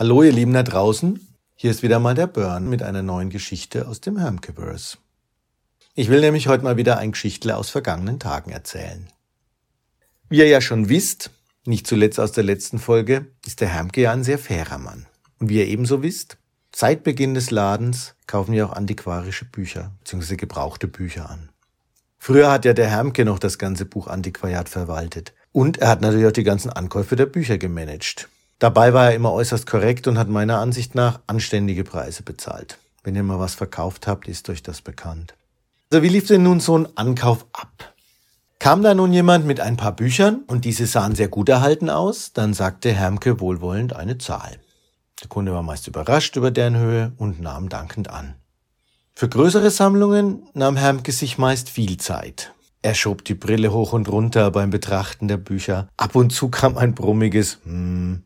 Hallo 0.00 0.22
ihr 0.22 0.32
Lieben 0.32 0.54
da 0.54 0.62
draußen, 0.62 1.20
hier 1.54 1.70
ist 1.70 1.82
wieder 1.82 1.98
mal 1.98 2.14
der 2.14 2.26
Burn 2.26 2.70
mit 2.70 2.82
einer 2.82 3.02
neuen 3.02 3.28
Geschichte 3.28 3.86
aus 3.86 4.00
dem 4.00 4.16
Hermkeverse. 4.16 4.96
Ich 5.94 6.08
will 6.08 6.22
nämlich 6.22 6.48
heute 6.48 6.64
mal 6.64 6.78
wieder 6.78 6.96
ein 6.96 7.12
Geschichtle 7.12 7.54
aus 7.54 7.68
vergangenen 7.68 8.18
Tagen 8.18 8.50
erzählen. 8.50 9.10
Wie 10.30 10.38
ihr 10.38 10.48
ja 10.48 10.62
schon 10.62 10.88
wisst, 10.88 11.32
nicht 11.66 11.86
zuletzt 11.86 12.18
aus 12.18 12.32
der 12.32 12.44
letzten 12.44 12.78
Folge, 12.78 13.26
ist 13.44 13.60
der 13.60 13.68
Hermke 13.68 14.00
ja 14.00 14.12
ein 14.12 14.24
sehr 14.24 14.38
fairer 14.38 14.78
Mann. 14.78 15.04
Und 15.38 15.50
wie 15.50 15.58
ihr 15.58 15.66
ebenso 15.66 16.02
wisst, 16.02 16.38
seit 16.74 17.04
Beginn 17.04 17.34
des 17.34 17.50
Ladens 17.50 18.14
kaufen 18.26 18.52
wir 18.52 18.64
auch 18.64 18.72
antiquarische 18.72 19.44
Bücher 19.44 19.92
bzw. 19.98 20.36
gebrauchte 20.36 20.88
Bücher 20.88 21.28
an. 21.28 21.50
Früher 22.16 22.50
hat 22.50 22.64
ja 22.64 22.72
der 22.72 22.88
Hermke 22.88 23.26
noch 23.26 23.38
das 23.38 23.58
ganze 23.58 23.84
Buch 23.84 24.06
Antiquariat 24.06 24.70
verwaltet. 24.70 25.34
Und 25.52 25.76
er 25.76 25.88
hat 25.88 26.00
natürlich 26.00 26.26
auch 26.26 26.32
die 26.32 26.42
ganzen 26.42 26.70
Ankäufe 26.70 27.16
der 27.16 27.26
Bücher 27.26 27.58
gemanagt. 27.58 28.30
Dabei 28.60 28.92
war 28.92 29.06
er 29.06 29.14
immer 29.14 29.32
äußerst 29.32 29.66
korrekt 29.66 30.06
und 30.06 30.18
hat 30.18 30.28
meiner 30.28 30.58
Ansicht 30.58 30.94
nach 30.94 31.20
anständige 31.26 31.82
Preise 31.82 32.22
bezahlt. 32.22 32.78
Wenn 33.02 33.16
ihr 33.16 33.22
mal 33.22 33.38
was 33.38 33.54
verkauft 33.54 34.06
habt, 34.06 34.28
ist 34.28 34.50
euch 34.50 34.62
das 34.62 34.82
bekannt. 34.82 35.34
Also 35.90 36.02
wie 36.02 36.10
lief 36.10 36.26
denn 36.26 36.42
nun 36.42 36.60
so 36.60 36.76
ein 36.76 36.86
Ankauf 36.94 37.46
ab? 37.54 37.94
Kam 38.58 38.82
da 38.82 38.92
nun 38.92 39.14
jemand 39.14 39.46
mit 39.46 39.60
ein 39.60 39.78
paar 39.78 39.96
Büchern 39.96 40.42
und 40.46 40.66
diese 40.66 40.86
sahen 40.86 41.14
sehr 41.14 41.28
gut 41.28 41.48
erhalten 41.48 41.88
aus, 41.88 42.34
dann 42.34 42.52
sagte 42.52 42.92
Hermke 42.92 43.40
wohlwollend 43.40 43.96
eine 43.96 44.18
Zahl. 44.18 44.58
Der 45.22 45.28
Kunde 45.28 45.52
war 45.54 45.62
meist 45.62 45.88
überrascht 45.88 46.36
über 46.36 46.50
deren 46.50 46.76
Höhe 46.76 47.12
und 47.16 47.40
nahm 47.40 47.70
dankend 47.70 48.10
an. 48.10 48.34
Für 49.14 49.30
größere 49.30 49.70
Sammlungen 49.70 50.42
nahm 50.52 50.76
Hermke 50.76 51.12
sich 51.12 51.38
meist 51.38 51.70
viel 51.70 51.96
Zeit. 51.96 52.52
Er 52.82 52.94
schob 52.94 53.24
die 53.24 53.34
Brille 53.34 53.72
hoch 53.72 53.94
und 53.94 54.08
runter 54.08 54.50
beim 54.50 54.68
Betrachten 54.68 55.28
der 55.28 55.38
Bücher. 55.38 55.88
Ab 55.96 56.14
und 56.14 56.30
zu 56.30 56.50
kam 56.50 56.76
ein 56.76 56.94
brummiges 56.94 57.58
hm, 57.64 58.24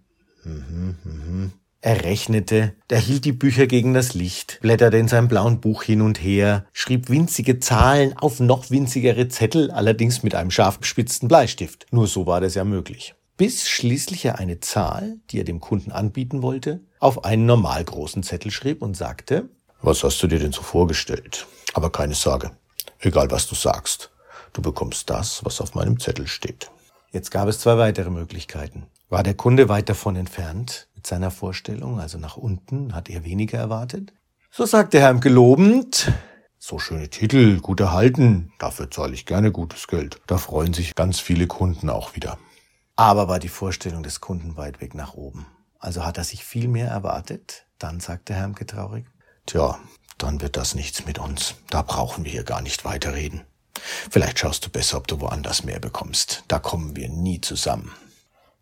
Mhm. 1.05 1.53
Er 1.85 2.03
rechnete, 2.03 2.73
er 2.89 2.99
hielt 2.99 3.27
die 3.27 3.33
Bücher 3.33 3.67
gegen 3.67 3.93
das 3.93 4.15
Licht, 4.15 4.59
blätterte 4.63 4.97
in 4.97 5.07
seinem 5.07 5.29
blauen 5.29 5.61
Buch 5.61 5.83
hin 5.83 6.01
und 6.01 6.19
her, 6.19 6.65
schrieb 6.73 7.11
winzige 7.11 7.61
Zahlen 7.61 8.17
auf 8.17 8.41
noch 8.41 8.71
winzigere 8.71 9.29
Zettel, 9.29 9.71
allerdings 9.71 10.23
mit 10.23 10.35
einem 10.35 10.51
scharf 10.51 10.81
gespitzten 10.81 11.29
Bleistift. 11.29 11.85
Nur 11.91 12.07
so 12.07 12.27
war 12.27 12.41
das 12.41 12.55
ja 12.55 12.65
möglich. 12.65 13.15
Bis 13.37 13.69
schließlich 13.69 14.25
er 14.25 14.39
eine 14.39 14.61
Zahl, 14.61 15.19
die 15.29 15.41
er 15.41 15.45
dem 15.45 15.61
Kunden 15.61 15.93
anbieten 15.93 16.41
wollte, 16.41 16.81
auf 17.01 17.27
einen 17.27 17.45
normal 17.45 17.85
großen 17.85 18.23
Zettel 18.23 18.51
schrieb 18.51 18.81
und 18.81 18.97
sagte, 18.97 19.51
Was 19.83 20.05
hast 20.05 20.23
du 20.23 20.27
dir 20.27 20.39
denn 20.39 20.53
so 20.53 20.63
vorgestellt? 20.63 21.47
Aber 21.75 21.91
keine 21.91 22.15
Sorge, 22.15 22.53
egal 23.01 23.31
was 23.31 23.47
du 23.47 23.55
sagst, 23.55 24.11
du 24.55 24.63
bekommst 24.63 25.11
das, 25.11 25.45
was 25.45 25.61
auf 25.61 25.75
meinem 25.75 26.01
Zettel 26.01 26.29
steht. 26.29 26.71
Jetzt 27.13 27.31
gab 27.31 27.47
es 27.47 27.59
zwei 27.59 27.77
weitere 27.77 28.09
Möglichkeiten. 28.09 28.87
War 29.11 29.23
der 29.23 29.35
Kunde 29.35 29.69
weit 29.69 29.91
davon 29.91 30.17
entfernt 30.17 30.89
mit 31.05 31.09
seiner 31.09 31.31
Vorstellung, 31.31 32.01
also 32.01 32.17
nach 32.17 32.39
unten, 32.39 32.95
hat 32.95 33.11
er 33.11 33.25
weniger 33.25 33.59
erwartet? 33.59 34.15
So 34.51 34.65
sagte 34.65 35.01
Herr 35.01 35.13
gelobend, 35.13 36.11
so 36.59 36.79
schöne 36.79 37.11
Titel, 37.11 37.61
gut 37.61 37.81
erhalten, 37.81 38.55
dafür 38.59 38.91
zahle 38.91 39.13
ich 39.13 39.27
gerne 39.27 39.53
gutes 39.53 39.87
Geld. 39.87 40.19
Da 40.27 40.39
freuen 40.39 40.73
sich 40.73 40.95
ganz 40.95 41.21
viele 41.21 41.47
Kunden 41.47 41.91
auch 41.91 42.17
wieder. 42.17 42.39
Aber 42.97 43.29
war 43.29 43.39
die 43.39 43.51
Vorstellung 43.51 44.03
des 44.03 44.23
Kunden 44.23 44.57
weit 44.57 44.81
weg 44.81 44.95
nach 44.95 45.13
oben. 45.13 45.45
Also 45.79 46.07
hat 46.07 46.17
er 46.17 46.25
sich 46.25 46.43
viel 46.43 46.69
mehr 46.69 46.89
erwartet? 46.89 47.67
Dann 47.79 48.01
sagte 48.01 48.33
Hermke 48.33 48.65
traurig. 48.65 49.05
Tja, 49.45 49.79
dann 50.17 50.41
wird 50.41 50.57
das 50.57 50.75
nichts 50.75 51.05
mit 51.05 51.19
uns. 51.19 51.57
Da 51.69 51.83
brauchen 51.83 52.25
wir 52.25 52.33
hier 52.33 52.45
gar 52.45 52.63
nicht 52.63 52.87
weiterreden. 52.87 53.43
Vielleicht 54.11 54.39
schaust 54.39 54.65
du 54.65 54.71
besser, 54.71 54.97
ob 54.97 55.07
du 55.07 55.21
woanders 55.21 55.65
mehr 55.65 55.81
bekommst. 55.81 56.45
Da 56.49 56.59
kommen 56.59 56.97
wir 56.97 57.11
nie 57.11 57.43
zusammen. 57.43 57.93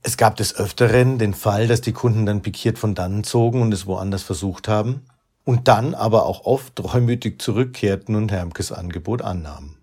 Es 0.04 0.16
gab 0.16 0.36
des 0.36 0.56
Öfteren 0.56 1.18
den 1.18 1.32
Fall, 1.32 1.68
dass 1.68 1.80
die 1.80 1.92
Kunden 1.92 2.26
dann 2.26 2.42
pikiert 2.42 2.78
von 2.78 2.94
dannen 2.94 3.22
zogen 3.22 3.62
und 3.62 3.72
es 3.72 3.86
woanders 3.86 4.22
versucht 4.22 4.66
haben 4.66 5.02
und 5.44 5.68
dann 5.68 5.94
aber 5.94 6.26
auch 6.26 6.44
oft 6.44 6.82
reumütig 6.82 7.40
zurückkehrten 7.40 8.16
und 8.16 8.32
Hermkes 8.32 8.72
Angebot 8.72 9.22
annahmen. 9.22 9.76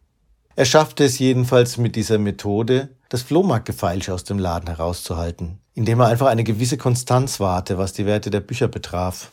Er 0.56 0.66
schaffte 0.66 1.06
es 1.06 1.20
jedenfalls 1.20 1.78
mit 1.78 1.96
dieser 1.96 2.18
Methode, 2.18 2.90
das 3.08 3.22
Flohmarktgefeilsche 3.22 4.14
aus 4.14 4.26
dem 4.26 4.40
Laden 4.40 4.68
herauszuhalten, 4.68 5.60
indem 5.74 6.02
er 6.02 6.08
einfach 6.08 6.28
eine 6.28 6.44
gewisse 6.44 6.78
Konstanz 6.78 7.40
wahrte, 7.40 7.78
was 7.78 7.94
die 7.94 8.06
Werte 8.06 8.30
der 8.30 8.42
Bücher 8.42 8.68
betraf. 8.68 9.32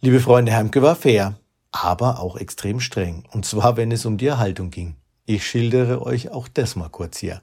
Liebe 0.00 0.20
Freunde, 0.20 0.52
Hermke 0.52 0.80
war 0.80 0.96
fair, 0.96 1.34
aber 1.72 2.20
auch 2.20 2.36
extrem 2.36 2.80
streng, 2.80 3.24
und 3.32 3.44
zwar 3.44 3.76
wenn 3.76 3.92
es 3.92 4.06
um 4.06 4.16
die 4.16 4.26
Erhaltung 4.26 4.70
ging. 4.70 4.96
Ich 5.26 5.46
schildere 5.46 6.00
euch 6.00 6.30
auch 6.30 6.48
das 6.48 6.74
mal 6.74 6.88
kurz 6.88 7.18
hier. 7.18 7.42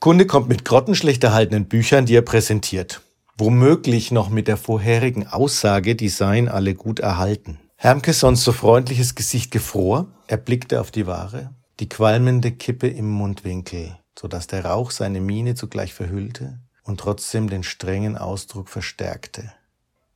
Kunde 0.00 0.26
kommt 0.26 0.48
mit 0.48 0.64
grottenschlecht 0.64 1.24
erhaltenen 1.24 1.66
Büchern, 1.66 2.06
die 2.06 2.16
er 2.16 2.22
präsentiert. 2.22 3.00
Womöglich 3.36 4.10
noch 4.10 4.28
mit 4.28 4.46
der 4.46 4.56
vorherigen 4.56 5.26
Aussage, 5.26 5.96
die 5.96 6.08
seien 6.08 6.48
alle 6.48 6.74
gut 6.74 7.00
erhalten. 7.00 7.58
Hermkes 7.76 8.20
sonst 8.20 8.44
so 8.44 8.52
freundliches 8.52 9.14
Gesicht 9.14 9.50
gefror, 9.50 10.06
er 10.26 10.36
blickte 10.36 10.80
auf 10.80 10.90
die 10.90 11.06
Ware, 11.06 11.54
die 11.80 11.88
qualmende 11.88 12.52
Kippe 12.52 12.88
im 12.88 13.10
Mundwinkel, 13.10 13.98
so 14.18 14.28
dass 14.28 14.46
der 14.46 14.64
Rauch 14.64 14.90
seine 14.90 15.20
Miene 15.20 15.54
zugleich 15.54 15.92
verhüllte 15.92 16.60
und 16.84 17.00
trotzdem 17.00 17.50
den 17.50 17.62
strengen 17.62 18.16
Ausdruck 18.16 18.68
verstärkte. 18.68 19.52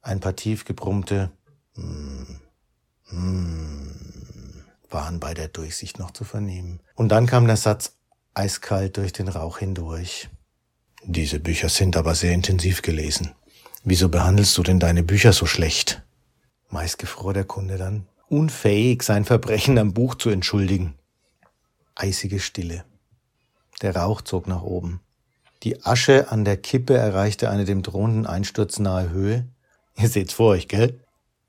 Ein 0.00 0.20
paar 0.20 0.36
tief 0.36 0.64
gebrummte 0.64 1.30
mm, 1.74 2.22
mm, 3.10 4.62
waren 4.88 5.20
bei 5.20 5.34
der 5.34 5.48
Durchsicht 5.48 5.98
noch 5.98 6.12
zu 6.12 6.24
vernehmen. 6.24 6.80
Und 6.94 7.08
dann 7.08 7.26
kam 7.26 7.46
der 7.46 7.56
Satz 7.56 7.97
eiskalt 8.38 8.96
durch 8.96 9.12
den 9.12 9.28
Rauch 9.28 9.58
hindurch. 9.58 10.28
Diese 11.04 11.40
Bücher 11.40 11.68
sind 11.68 11.96
aber 11.96 12.14
sehr 12.14 12.32
intensiv 12.32 12.82
gelesen. 12.82 13.34
Wieso 13.84 14.08
behandelst 14.08 14.56
du 14.56 14.62
denn 14.62 14.80
deine 14.80 15.02
Bücher 15.02 15.32
so 15.32 15.46
schlecht? 15.46 16.02
Meist 16.70 16.98
gefror 16.98 17.32
der 17.32 17.44
Kunde 17.44 17.78
dann, 17.78 18.06
unfähig, 18.28 19.02
sein 19.02 19.24
Verbrechen 19.24 19.78
am 19.78 19.92
Buch 19.92 20.14
zu 20.14 20.30
entschuldigen. 20.30 20.94
Eisige 21.94 22.40
Stille. 22.40 22.84
Der 23.82 23.96
Rauch 23.96 24.22
zog 24.22 24.46
nach 24.46 24.62
oben. 24.62 25.00
Die 25.62 25.84
Asche 25.84 26.30
an 26.30 26.44
der 26.44 26.56
Kippe 26.56 26.96
erreichte 26.96 27.50
eine 27.50 27.64
dem 27.64 27.82
drohenden 27.82 28.26
Einsturz 28.26 28.78
nahe 28.78 29.10
Höhe. 29.10 29.48
Ihr 29.96 30.08
seht's 30.08 30.34
vor 30.34 30.50
euch, 30.50 30.68
gell? 30.68 31.00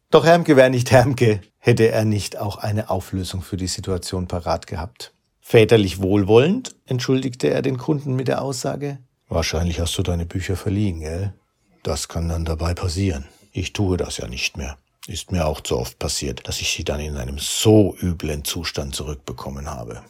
Doch 0.09 0.25
Hermke 0.25 0.55
wäre 0.55 0.71
nicht 0.71 0.89
Hermke, 0.89 1.41
hätte 1.59 1.91
er 1.91 2.05
nicht 2.05 2.37
auch 2.37 2.57
eine 2.57 2.89
Auflösung 2.89 3.43
für 3.43 3.57
die 3.57 3.67
Situation 3.67 4.27
parat 4.27 4.65
gehabt. 4.65 5.13
Väterlich 5.51 5.99
wohlwollend 5.99 6.75
entschuldigte 6.85 7.49
er 7.49 7.63
den 7.63 7.79
Kunden 7.79 8.13
mit 8.13 8.27
der 8.27 8.43
Aussage, 8.43 8.99
Wahrscheinlich 9.29 9.79
hast 9.79 9.97
du 9.97 10.03
deine 10.03 10.27
Bücher 10.27 10.55
verliehen, 10.55 10.99
gell? 10.99 11.33
Das 11.81 12.07
kann 12.07 12.29
dann 12.29 12.45
dabei 12.45 12.75
passieren. 12.75 13.25
Ich 13.51 13.73
tue 13.73 13.97
das 13.97 14.17
ja 14.17 14.27
nicht 14.27 14.57
mehr. 14.57 14.77
Ist 15.07 15.31
mir 15.31 15.47
auch 15.47 15.61
zu 15.61 15.79
oft 15.79 15.97
passiert, 15.97 16.47
dass 16.47 16.61
ich 16.61 16.69
sie 16.71 16.83
dann 16.83 16.99
in 16.99 17.17
einem 17.17 17.39
so 17.39 17.95
üblen 17.99 18.43
Zustand 18.43 18.93
zurückbekommen 18.93 19.65
habe. 19.65 20.03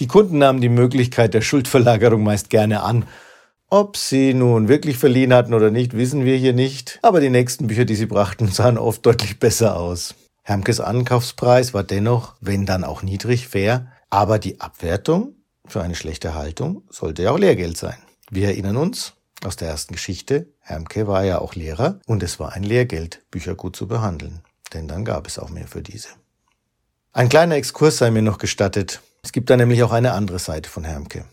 Die 0.00 0.06
Kunden 0.06 0.38
nahmen 0.38 0.62
die 0.62 0.70
Möglichkeit 0.70 1.34
der 1.34 1.42
Schuldverlagerung 1.42 2.22
meist 2.22 2.48
gerne 2.48 2.82
an. 2.82 3.04
Ob 3.68 3.98
sie 3.98 4.32
nun 4.32 4.68
wirklich 4.68 4.96
verliehen 4.96 5.34
hatten 5.34 5.52
oder 5.52 5.70
nicht, 5.70 5.94
wissen 5.94 6.24
wir 6.24 6.38
hier 6.38 6.54
nicht, 6.54 6.98
aber 7.02 7.20
die 7.20 7.28
nächsten 7.28 7.66
Bücher, 7.66 7.84
die 7.84 7.94
sie 7.94 8.06
brachten, 8.06 8.48
sahen 8.50 8.78
oft 8.78 9.04
deutlich 9.04 9.38
besser 9.38 9.76
aus. 9.76 10.14
Hermkes 10.44 10.80
Ankaufspreis 10.80 11.74
war 11.74 11.84
dennoch, 11.84 12.36
wenn 12.40 12.64
dann 12.64 12.84
auch 12.84 13.02
niedrig, 13.02 13.48
fair, 13.48 13.92
aber 14.12 14.38
die 14.38 14.60
Abwertung 14.60 15.36
für 15.64 15.82
eine 15.82 15.94
schlechte 15.94 16.34
Haltung 16.34 16.82
sollte 16.90 17.22
ja 17.22 17.30
auch 17.30 17.38
Lehrgeld 17.38 17.78
sein. 17.78 17.96
Wir 18.30 18.48
erinnern 18.48 18.76
uns 18.76 19.14
aus 19.42 19.56
der 19.56 19.68
ersten 19.68 19.94
Geschichte, 19.94 20.48
Hermke 20.60 21.06
war 21.06 21.24
ja 21.24 21.38
auch 21.38 21.54
Lehrer 21.54 21.98
und 22.06 22.22
es 22.22 22.38
war 22.38 22.52
ein 22.52 22.62
Lehrgeld, 22.62 23.22
Bücher 23.30 23.54
gut 23.54 23.74
zu 23.74 23.88
behandeln, 23.88 24.42
denn 24.74 24.86
dann 24.86 25.06
gab 25.06 25.26
es 25.26 25.38
auch 25.38 25.48
mehr 25.48 25.66
für 25.66 25.80
diese. 25.80 26.08
Ein 27.14 27.30
kleiner 27.30 27.54
Exkurs 27.54 27.96
sei 27.96 28.10
mir 28.10 28.20
noch 28.20 28.36
gestattet. 28.36 29.00
Es 29.22 29.32
gibt 29.32 29.48
da 29.48 29.56
nämlich 29.56 29.82
auch 29.82 29.92
eine 29.92 30.12
andere 30.12 30.38
Seite 30.38 30.68
von 30.68 30.84
Hermke. 30.84 31.24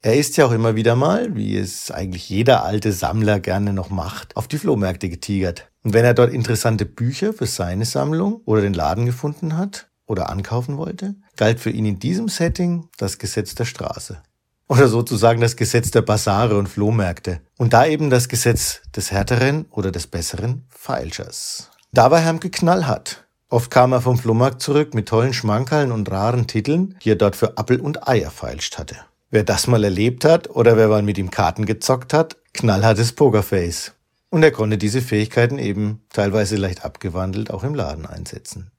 Er 0.00 0.16
ist 0.16 0.38
ja 0.38 0.46
auch 0.46 0.52
immer 0.52 0.76
wieder 0.76 0.96
mal, 0.96 1.36
wie 1.36 1.58
es 1.58 1.90
eigentlich 1.90 2.30
jeder 2.30 2.64
alte 2.64 2.92
Sammler 2.92 3.38
gerne 3.38 3.74
noch 3.74 3.90
macht, 3.90 4.34
auf 4.34 4.48
die 4.48 4.58
Flohmärkte 4.58 5.10
getigert. 5.10 5.70
Und 5.82 5.92
wenn 5.92 6.06
er 6.06 6.14
dort 6.14 6.32
interessante 6.32 6.86
Bücher 6.86 7.34
für 7.34 7.46
seine 7.46 7.84
Sammlung 7.84 8.40
oder 8.46 8.62
den 8.62 8.74
Laden 8.74 9.04
gefunden 9.04 9.58
hat, 9.58 9.87
oder 10.08 10.28
ankaufen 10.30 10.76
wollte, 10.76 11.14
galt 11.36 11.60
für 11.60 11.70
ihn 11.70 11.86
in 11.86 12.00
diesem 12.00 12.28
Setting 12.28 12.88
das 12.96 13.18
Gesetz 13.18 13.54
der 13.54 13.64
Straße. 13.64 14.20
Oder 14.66 14.88
sozusagen 14.88 15.40
das 15.40 15.56
Gesetz 15.56 15.90
der 15.90 16.02
Basare 16.02 16.58
und 16.58 16.68
Flohmärkte. 16.68 17.40
Und 17.56 17.72
da 17.72 17.86
eben 17.86 18.10
das 18.10 18.28
Gesetz 18.28 18.82
des 18.94 19.12
härteren 19.12 19.66
oder 19.70 19.90
des 19.90 20.06
besseren 20.06 20.66
Feilschers. 20.68 21.70
Da 21.92 22.10
war 22.10 22.20
Hermke 22.20 22.50
knallhart. 22.50 23.24
Oft 23.48 23.70
kam 23.70 23.92
er 23.92 24.02
vom 24.02 24.18
Flohmarkt 24.18 24.60
zurück 24.60 24.92
mit 24.92 25.08
tollen 25.08 25.32
Schmankerln 25.32 25.90
und 25.90 26.10
raren 26.10 26.46
Titeln, 26.46 26.98
die 27.02 27.12
er 27.12 27.16
dort 27.16 27.34
für 27.34 27.56
Appel 27.56 27.80
und 27.80 28.06
Eier 28.06 28.30
feilscht 28.30 28.76
hatte. 28.76 28.96
Wer 29.30 29.42
das 29.42 29.66
mal 29.66 29.84
erlebt 29.84 30.26
hat 30.26 30.50
oder 30.50 30.76
wer 30.76 30.88
mal 30.88 31.02
mit 31.02 31.16
ihm 31.16 31.30
Karten 31.30 31.64
gezockt 31.64 32.12
hat, 32.12 32.36
knallhartes 32.52 33.12
Pokerface. 33.12 33.92
Und 34.28 34.42
er 34.42 34.50
konnte 34.50 34.76
diese 34.76 35.00
Fähigkeiten 35.00 35.58
eben 35.58 36.02
teilweise 36.10 36.56
leicht 36.56 36.84
abgewandelt 36.84 37.50
auch 37.50 37.64
im 37.64 37.74
Laden 37.74 38.04
einsetzen. 38.04 38.70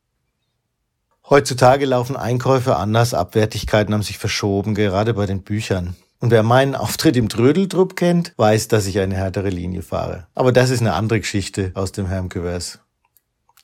Heutzutage 1.30 1.86
laufen 1.86 2.18
Einkäufe 2.18 2.76
anders, 2.78 3.14
Abwertigkeiten 3.14 3.94
haben 3.94 4.02
sich 4.02 4.18
verschoben, 4.18 4.74
gerade 4.74 5.14
bei 5.14 5.28
den 5.28 5.44
Büchern. 5.44 5.96
Und 6.20 6.32
wer 6.32 6.42
meinen 6.42 6.74
Auftritt 6.74 7.16
im 7.16 7.30
Trödeltrupp 7.30 7.96
kennt, 7.96 8.34
weiß, 8.38 8.68
dass 8.68 8.88
ich 8.88 8.98
eine 9.00 9.16
härtere 9.16 9.50
Linie 9.50 9.84
fahre. 9.84 10.26
Aber 10.34 10.52
das 10.52 10.72
ist 10.72 10.82
eine 10.82 10.94
andere 10.94 11.20
Geschichte 11.20 11.72
aus 11.76 11.92
dem 11.92 12.08
Hermkevers. 12.08 12.80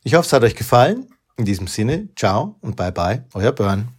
Ich 0.04 0.14
hoffe, 0.14 0.28
es 0.28 0.34
hat 0.34 0.44
euch 0.44 0.56
gefallen. 0.56 1.08
In 1.38 1.46
diesem 1.46 1.68
Sinne, 1.68 2.08
ciao 2.16 2.56
und 2.62 2.76
bye 2.76 2.92
bye, 2.92 3.26
euer 3.34 3.52
Börn. 3.52 3.95